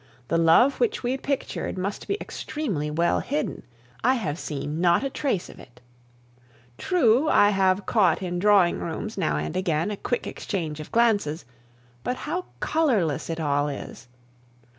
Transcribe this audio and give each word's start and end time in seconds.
The 0.29 0.37
love 0.39 0.79
which 0.79 1.03
we 1.03 1.15
pictured 1.15 1.77
must 1.77 2.07
be 2.07 2.17
extremely 2.19 2.89
well 2.89 3.19
hidden; 3.19 3.61
I 4.03 4.15
have 4.15 4.39
seen 4.39 4.81
not 4.81 5.03
a 5.03 5.11
trace 5.11 5.47
of 5.47 5.59
it. 5.59 5.79
True, 6.79 7.29
I 7.29 7.49
have 7.51 7.85
caught 7.85 8.23
in 8.23 8.39
drawing 8.39 8.79
rooms 8.79 9.15
now 9.15 9.37
and 9.37 9.55
again 9.55 9.91
a 9.91 9.97
quick 9.97 10.25
exchange 10.25 10.79
of 10.79 10.91
glances, 10.91 11.45
but 12.03 12.15
how 12.15 12.45
colorless 12.59 13.29
it 13.29 13.39
all 13.39 13.69
is! 13.69 14.07